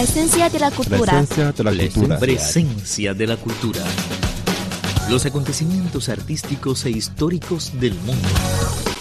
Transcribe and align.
Presencia 0.00 0.48
de 0.48 0.58
la 0.58 0.70
cultura. 0.70 0.98
Presencia 0.98 1.52
de 1.52 1.62
la 1.62 1.72
cultura. 1.72 2.18
Presencia 2.18 3.12
de 3.12 3.26
la 3.26 3.36
cultura. 3.36 3.84
Los 5.10 5.26
acontecimientos 5.26 6.08
artísticos 6.08 6.86
e 6.86 6.90
históricos 6.90 7.78
del 7.78 7.92
mundo. 7.96 8.28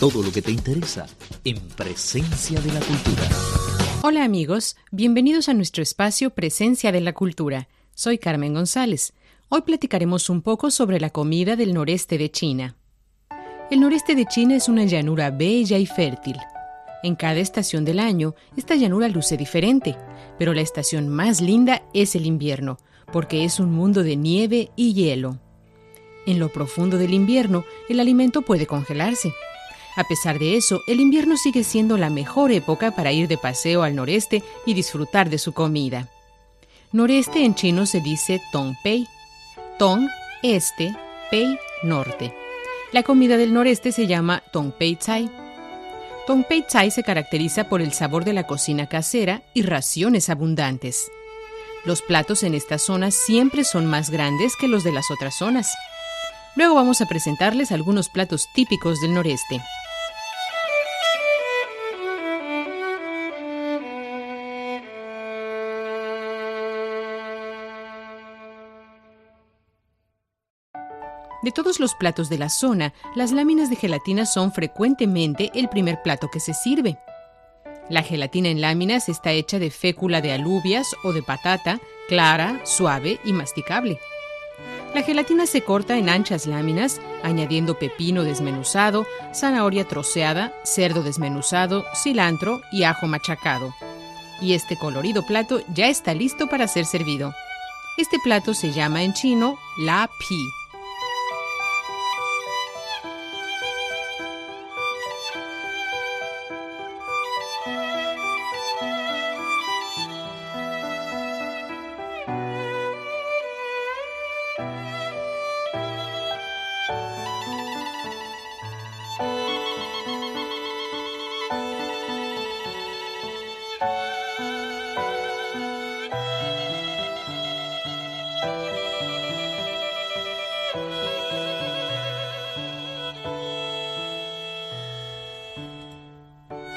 Todo 0.00 0.22
lo 0.22 0.32
que 0.32 0.40
te 0.40 0.52
interesa 0.52 1.06
en 1.44 1.60
Presencia 1.76 2.58
de 2.62 2.72
la 2.72 2.80
cultura. 2.80 3.28
Hola 4.04 4.24
amigos, 4.24 4.78
bienvenidos 4.90 5.50
a 5.50 5.52
nuestro 5.52 5.82
espacio 5.82 6.30
Presencia 6.30 6.92
de 6.92 7.02
la 7.02 7.12
cultura. 7.12 7.68
Soy 7.94 8.16
Carmen 8.16 8.54
González. 8.54 9.12
Hoy 9.50 9.60
platicaremos 9.66 10.30
un 10.30 10.40
poco 10.40 10.70
sobre 10.70 10.98
la 10.98 11.10
comida 11.10 11.56
del 11.56 11.74
noreste 11.74 12.16
de 12.16 12.30
China. 12.30 12.74
El 13.70 13.80
noreste 13.80 14.14
de 14.14 14.24
China 14.24 14.56
es 14.56 14.66
una 14.66 14.84
llanura 14.84 15.30
bella 15.30 15.76
y 15.76 15.84
fértil. 15.84 16.36
En 17.02 17.14
cada 17.14 17.40
estación 17.40 17.84
del 17.84 18.00
año, 18.00 18.34
esta 18.56 18.74
llanura 18.74 19.08
luce 19.08 19.36
diferente, 19.36 19.96
pero 20.38 20.54
la 20.54 20.60
estación 20.60 21.08
más 21.08 21.40
linda 21.40 21.82
es 21.94 22.14
el 22.14 22.26
invierno, 22.26 22.78
porque 23.12 23.44
es 23.44 23.60
un 23.60 23.72
mundo 23.72 24.02
de 24.02 24.16
nieve 24.16 24.70
y 24.76 24.94
hielo. 24.94 25.38
En 26.26 26.38
lo 26.38 26.48
profundo 26.48 26.98
del 26.98 27.14
invierno, 27.14 27.64
el 27.88 28.00
alimento 28.00 28.42
puede 28.42 28.66
congelarse. 28.66 29.32
A 29.96 30.04
pesar 30.04 30.38
de 30.38 30.56
eso, 30.56 30.82
el 30.86 31.00
invierno 31.00 31.36
sigue 31.36 31.64
siendo 31.64 31.96
la 31.96 32.10
mejor 32.10 32.52
época 32.52 32.90
para 32.90 33.12
ir 33.12 33.28
de 33.28 33.38
paseo 33.38 33.82
al 33.82 33.94
noreste 33.94 34.42
y 34.66 34.74
disfrutar 34.74 35.30
de 35.30 35.38
su 35.38 35.52
comida. 35.52 36.10
Noreste 36.92 37.44
en 37.44 37.54
chino 37.54 37.86
se 37.86 38.00
dice 38.00 38.40
Tongpei. 38.52 39.06
Tong, 39.78 40.08
este, 40.42 40.94
Pei, 41.30 41.58
norte. 41.82 42.34
La 42.92 43.02
comida 43.02 43.36
del 43.36 43.52
noreste 43.52 43.92
se 43.92 44.06
llama 44.06 44.42
Tongpei 44.52 44.96
Tsai. 44.96 45.45
Tongpei 46.26 46.62
Tsai 46.62 46.90
se 46.90 47.04
caracteriza 47.04 47.68
por 47.68 47.80
el 47.80 47.92
sabor 47.92 48.24
de 48.24 48.32
la 48.32 48.48
cocina 48.48 48.88
casera 48.88 49.42
y 49.54 49.62
raciones 49.62 50.28
abundantes. 50.28 51.08
Los 51.84 52.02
platos 52.02 52.42
en 52.42 52.54
esta 52.54 52.78
zona 52.78 53.12
siempre 53.12 53.62
son 53.62 53.86
más 53.86 54.10
grandes 54.10 54.56
que 54.56 54.66
los 54.66 54.82
de 54.82 54.90
las 54.90 55.08
otras 55.12 55.36
zonas. 55.36 55.72
Luego 56.56 56.74
vamos 56.74 57.00
a 57.00 57.06
presentarles 57.06 57.70
algunos 57.70 58.08
platos 58.08 58.48
típicos 58.56 59.00
del 59.00 59.14
noreste. 59.14 59.60
De 71.46 71.52
todos 71.52 71.78
los 71.78 71.94
platos 71.94 72.28
de 72.28 72.38
la 72.38 72.48
zona, 72.48 72.92
las 73.14 73.30
láminas 73.30 73.70
de 73.70 73.76
gelatina 73.76 74.26
son 74.26 74.50
frecuentemente 74.50 75.52
el 75.54 75.68
primer 75.68 76.02
plato 76.02 76.28
que 76.28 76.40
se 76.40 76.52
sirve. 76.52 76.98
La 77.88 78.02
gelatina 78.02 78.48
en 78.48 78.60
láminas 78.60 79.08
está 79.08 79.30
hecha 79.30 79.60
de 79.60 79.70
fécula 79.70 80.20
de 80.20 80.32
alubias 80.32 80.96
o 81.04 81.12
de 81.12 81.22
patata, 81.22 81.78
clara, 82.08 82.60
suave 82.64 83.20
y 83.24 83.32
masticable. 83.32 84.00
La 84.92 85.02
gelatina 85.02 85.46
se 85.46 85.62
corta 85.62 85.96
en 85.96 86.08
anchas 86.08 86.48
láminas, 86.48 87.00
añadiendo 87.22 87.78
pepino 87.78 88.24
desmenuzado, 88.24 89.06
zanahoria 89.32 89.86
troceada, 89.86 90.52
cerdo 90.64 91.04
desmenuzado, 91.04 91.84
cilantro 91.94 92.60
y 92.72 92.82
ajo 92.82 93.06
machacado. 93.06 93.72
Y 94.40 94.54
este 94.54 94.76
colorido 94.76 95.24
plato 95.24 95.60
ya 95.72 95.86
está 95.86 96.12
listo 96.12 96.48
para 96.48 96.66
ser 96.66 96.86
servido. 96.86 97.32
Este 97.98 98.18
plato 98.18 98.52
se 98.52 98.72
llama 98.72 99.04
en 99.04 99.12
chino 99.12 99.56
la 99.78 100.10
pi. 100.18 100.65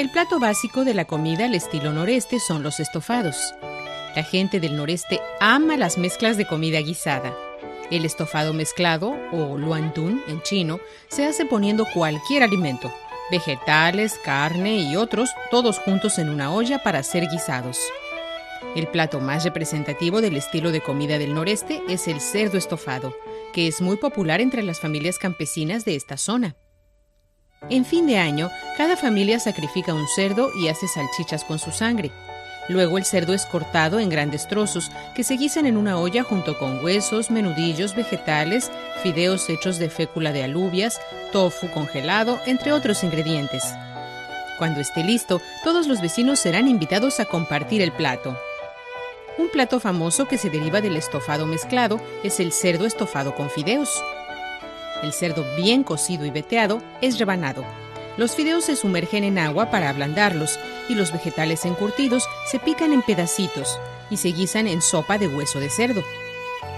El 0.00 0.08
plato 0.08 0.38
básico 0.38 0.86
de 0.86 0.94
la 0.94 1.04
comida 1.04 1.44
al 1.44 1.54
estilo 1.54 1.92
noreste 1.92 2.40
son 2.40 2.62
los 2.62 2.80
estofados. 2.80 3.54
La 4.16 4.22
gente 4.22 4.58
del 4.58 4.74
noreste 4.74 5.20
ama 5.40 5.76
las 5.76 5.98
mezclas 5.98 6.38
de 6.38 6.46
comida 6.46 6.80
guisada. 6.80 7.36
El 7.90 8.06
estofado 8.06 8.54
mezclado, 8.54 9.14
o 9.30 9.58
luantun 9.58 10.22
en 10.26 10.40
chino, 10.40 10.80
se 11.08 11.26
hace 11.26 11.44
poniendo 11.44 11.84
cualquier 11.92 12.42
alimento, 12.42 12.90
vegetales, 13.30 14.18
carne 14.24 14.78
y 14.78 14.96
otros, 14.96 15.28
todos 15.50 15.78
juntos 15.78 16.18
en 16.18 16.30
una 16.30 16.50
olla 16.50 16.82
para 16.82 17.02
ser 17.02 17.28
guisados. 17.28 17.78
El 18.74 18.86
plato 18.86 19.20
más 19.20 19.44
representativo 19.44 20.22
del 20.22 20.38
estilo 20.38 20.72
de 20.72 20.80
comida 20.80 21.18
del 21.18 21.34
noreste 21.34 21.82
es 21.90 22.08
el 22.08 22.22
cerdo 22.22 22.56
estofado, 22.56 23.14
que 23.52 23.68
es 23.68 23.82
muy 23.82 23.98
popular 23.98 24.40
entre 24.40 24.62
las 24.62 24.80
familias 24.80 25.18
campesinas 25.18 25.84
de 25.84 25.94
esta 25.94 26.16
zona. 26.16 26.56
En 27.68 27.84
fin 27.84 28.06
de 28.06 28.16
año, 28.16 28.50
cada 28.78 28.96
familia 28.96 29.38
sacrifica 29.38 29.92
un 29.92 30.08
cerdo 30.08 30.50
y 30.60 30.68
hace 30.68 30.88
salchichas 30.88 31.44
con 31.44 31.58
su 31.58 31.70
sangre. 31.70 32.10
Luego 32.68 32.98
el 32.98 33.04
cerdo 33.04 33.34
es 33.34 33.46
cortado 33.46 34.00
en 34.00 34.08
grandes 34.08 34.48
trozos 34.48 34.90
que 35.14 35.24
se 35.24 35.34
guisan 35.34 35.66
en 35.66 35.76
una 35.76 35.98
olla 35.98 36.22
junto 36.22 36.58
con 36.58 36.82
huesos, 36.82 37.30
menudillos, 37.30 37.94
vegetales, 37.94 38.70
fideos 39.02 39.48
hechos 39.50 39.78
de 39.78 39.90
fécula 39.90 40.32
de 40.32 40.44
alubias, 40.44 41.00
tofu 41.32 41.68
congelado, 41.70 42.40
entre 42.46 42.72
otros 42.72 43.04
ingredientes. 43.04 43.64
Cuando 44.58 44.80
esté 44.80 45.04
listo, 45.04 45.40
todos 45.62 45.86
los 45.86 46.00
vecinos 46.00 46.40
serán 46.40 46.66
invitados 46.68 47.20
a 47.20 47.26
compartir 47.26 47.82
el 47.82 47.92
plato. 47.92 48.38
Un 49.36 49.48
plato 49.50 49.80
famoso 49.80 50.26
que 50.28 50.38
se 50.38 50.50
deriva 50.50 50.80
del 50.80 50.96
estofado 50.96 51.46
mezclado 51.46 52.00
es 52.24 52.40
el 52.40 52.52
cerdo 52.52 52.86
estofado 52.86 53.34
con 53.34 53.50
fideos. 53.50 54.02
El 55.02 55.12
cerdo 55.12 55.44
bien 55.56 55.82
cocido 55.82 56.24
y 56.24 56.30
veteado 56.30 56.82
es 57.00 57.18
rebanado. 57.18 57.64
Los 58.16 58.34
fideos 58.34 58.64
se 58.64 58.76
sumergen 58.76 59.24
en 59.24 59.38
agua 59.38 59.70
para 59.70 59.88
ablandarlos 59.88 60.58
y 60.88 60.94
los 60.94 61.12
vegetales 61.12 61.64
encurtidos 61.64 62.28
se 62.50 62.58
pican 62.58 62.92
en 62.92 63.02
pedacitos 63.02 63.78
y 64.10 64.16
se 64.16 64.28
guisan 64.28 64.66
en 64.66 64.82
sopa 64.82 65.16
de 65.16 65.28
hueso 65.28 65.60
de 65.60 65.70
cerdo. 65.70 66.02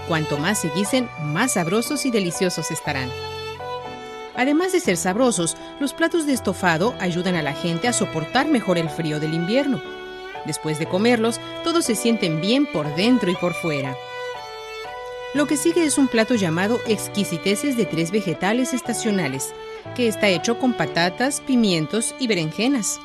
Cuanto 0.07 0.37
más 0.37 0.59
se 0.59 0.69
guisen, 0.69 1.09
más 1.21 1.53
sabrosos 1.53 2.05
y 2.05 2.11
deliciosos 2.11 2.71
estarán. 2.71 3.09
Además 4.35 4.71
de 4.71 4.79
ser 4.79 4.97
sabrosos, 4.97 5.57
los 5.79 5.93
platos 5.93 6.25
de 6.25 6.33
estofado 6.33 6.93
ayudan 6.99 7.35
a 7.35 7.43
la 7.43 7.53
gente 7.53 7.87
a 7.87 7.93
soportar 7.93 8.47
mejor 8.47 8.77
el 8.77 8.89
frío 8.89 9.19
del 9.19 9.33
invierno. 9.33 9.81
Después 10.45 10.79
de 10.79 10.87
comerlos, 10.87 11.39
todos 11.63 11.85
se 11.85 11.95
sienten 11.95 12.41
bien 12.41 12.65
por 12.65 12.95
dentro 12.95 13.31
y 13.31 13.35
por 13.35 13.53
fuera. 13.53 13.95
Lo 15.33 15.47
que 15.47 15.57
sigue 15.57 15.83
es 15.83 15.97
un 15.97 16.07
plato 16.07 16.35
llamado 16.35 16.79
exquisiteces 16.87 17.75
de 17.75 17.87
tres 17.87 18.11
vegetales 18.11 18.71
estacionales, 18.71 19.51
que 19.95 20.07
está 20.07 20.27
hecho 20.27 20.59
con 20.59 20.73
patatas, 20.73 21.41
pimientos 21.41 22.13
y 22.19 22.27
berenjenas. 22.27 22.99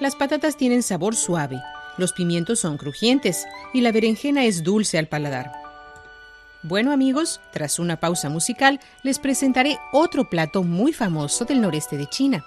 Las 0.00 0.16
patatas 0.16 0.56
tienen 0.56 0.82
sabor 0.82 1.14
suave, 1.14 1.62
los 1.98 2.12
pimientos 2.12 2.58
son 2.58 2.78
crujientes 2.78 3.46
y 3.72 3.80
la 3.80 3.92
berenjena 3.92 4.44
es 4.44 4.64
dulce 4.64 4.98
al 4.98 5.06
paladar. 5.06 5.52
Bueno 6.64 6.90
amigos, 6.90 7.40
tras 7.52 7.78
una 7.78 8.00
pausa 8.00 8.28
musical 8.28 8.80
les 9.04 9.20
presentaré 9.20 9.78
otro 9.92 10.28
plato 10.28 10.64
muy 10.64 10.92
famoso 10.92 11.44
del 11.44 11.60
noreste 11.60 11.96
de 11.96 12.08
China. 12.08 12.44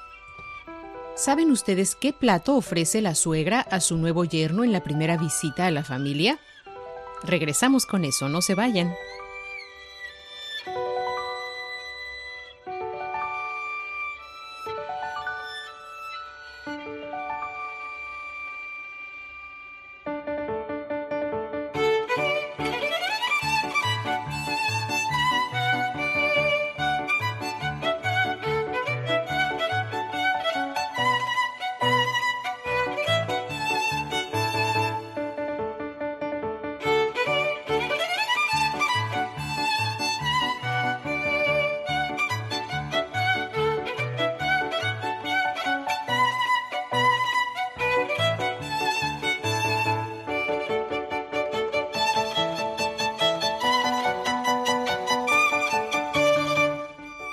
¿Saben 1.16 1.52
ustedes 1.52 1.96
qué 1.96 2.12
plato 2.12 2.56
ofrece 2.56 3.02
la 3.02 3.16
suegra 3.16 3.62
a 3.62 3.80
su 3.80 3.96
nuevo 3.96 4.26
yerno 4.26 4.66
en 4.66 4.74
la 4.74 4.84
primera 4.84 5.16
visita 5.16 5.68
a 5.68 5.72
la 5.72 5.86
familia? 5.86 6.38
Regresamos 7.26 7.86
con 7.86 8.06
eso, 8.06 8.30
no 8.30 8.42
se 8.42 8.56
vayan. 8.56 8.94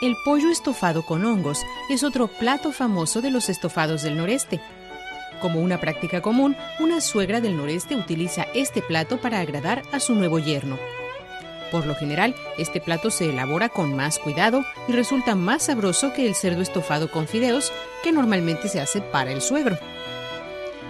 El 0.03 0.17
pollo 0.17 0.51
estofado 0.51 1.07
con 1.07 1.25
hongos 1.25 1.65
es 1.89 2.03
otro 2.03 2.27
plato 2.27 2.73
famoso 2.73 3.21
de 3.23 3.31
los 3.31 3.49
estofados 3.49 4.03
del 4.03 4.17
noreste. 4.17 4.61
Como 5.41 5.61
una 5.61 5.79
práctica 5.79 6.21
común, 6.21 6.57
una 6.81 7.01
suegra 7.01 7.41
del 7.41 7.57
noreste 7.57 7.95
utiliza 7.95 8.49
este 8.53 8.83
plato 8.83 9.21
para 9.21 9.39
agradar 9.39 9.85
a 9.93 10.01
su 10.01 10.17
nuevo 10.17 10.41
yerno. 10.41 10.77
Por 11.71 11.87
lo 11.87 11.95
general, 11.95 12.35
este 12.59 12.81
plato 12.81 13.13
se 13.13 13.31
elabora 13.31 13.69
con 13.69 13.95
más 13.95 14.19
cuidado 14.19 14.65
y 14.89 14.93
resulta 14.93 15.37
más 15.37 15.63
sabroso 15.63 16.13
que 16.13 16.27
el 16.27 16.35
cerdo 16.35 16.63
estofado 16.63 17.09
con 17.09 17.29
fideos 17.29 17.73
que 18.03 18.11
normalmente 18.11 18.69
se 18.69 18.81
hace 18.81 19.03
para 19.03 19.31
el 19.31 19.41
suegro. 19.41 19.79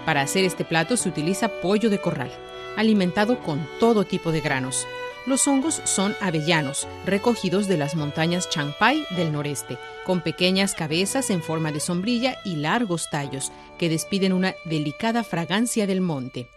Para 0.06 0.22
hacer 0.22 0.44
este 0.44 0.64
plato 0.64 0.96
se 0.96 1.10
utiliza 1.10 1.60
pollo 1.60 1.90
de 1.90 2.00
corral, 2.00 2.32
alimentado 2.78 3.40
con 3.40 3.68
todo 3.78 4.04
tipo 4.06 4.32
de 4.32 4.40
granos. 4.40 4.86
Los 5.24 5.46
hongos 5.46 5.80
son 5.84 6.16
avellanos, 6.20 6.88
recogidos 7.06 7.68
de 7.68 7.76
las 7.76 7.94
montañas 7.94 8.50
Changpai 8.50 9.06
del 9.16 9.30
noreste, 9.30 9.78
con 10.04 10.20
pequeñas 10.20 10.74
cabezas 10.74 11.30
en 11.30 11.42
forma 11.42 11.70
de 11.70 11.78
sombrilla 11.78 12.38
y 12.44 12.56
largos 12.56 13.08
tallos 13.08 13.52
que 13.78 13.88
despiden 13.88 14.32
una 14.32 14.56
delicada 14.64 15.22
fragancia 15.22 15.86
del 15.86 16.00
monte. 16.00 16.48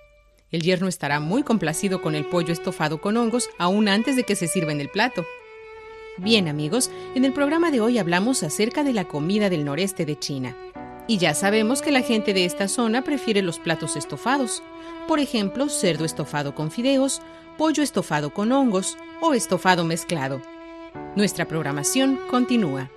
El 0.50 0.64
yerno 0.64 0.88
estará 0.88 1.20
muy 1.20 1.44
complacido 1.44 2.02
con 2.02 2.16
el 2.16 2.26
pollo 2.26 2.54
estofado 2.54 3.00
con 3.00 3.18
hongos 3.18 3.50
aún 3.60 3.88
antes 3.88 4.16
de 4.16 4.24
que 4.24 4.36
se 4.36 4.48
sirva 4.48 4.72
en 4.72 4.82
el 4.82 4.90
plato. 4.90 5.26
Bien 6.18 6.48
amigos, 6.48 6.90
en 7.14 7.24
el 7.24 7.34
programa 7.34 7.70
de 7.70 7.82
hoy 7.82 8.00
hablamos 8.00 8.42
acerca 8.42 8.84
de 8.84 8.94
la 8.94 9.06
comida 9.06 9.50
del 9.50 9.64
noreste 9.64 10.06
de 10.06 10.18
China. 10.18 10.56
Y 11.08 11.18
ya 11.18 11.34
sabemos 11.34 11.82
que 11.82 11.92
la 11.92 12.02
gente 12.02 12.34
de 12.34 12.46
esta 12.46 12.68
zona 12.68 13.04
prefiere 13.04 13.42
los 13.42 13.60
platos 13.60 13.96
estofados. 13.96 14.64
Por 15.08 15.20
ejemplo, 15.20 15.70
cerdo 15.70 16.04
estofado 16.04 16.56
con 16.56 16.72
fideos, 16.72 17.22
pollo 17.58 17.84
estofado 17.84 18.32
con 18.32 18.52
hongos 18.52 18.98
o 19.22 19.34
estofado 19.34 19.86
mezclado. 19.86 20.42
Nuestra 21.16 21.46
programación 21.46 22.20
continúa. 22.30 22.90